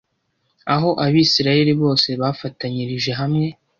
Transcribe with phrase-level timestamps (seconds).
[0.73, 3.47] aho Abisirayeli bose bafatanyirije hamwe,